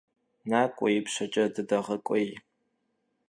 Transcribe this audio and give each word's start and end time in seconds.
Nak'ue, 0.49 0.89
yipşeç'e 0.93 1.43
dıdeğek'uêy. 1.53 2.29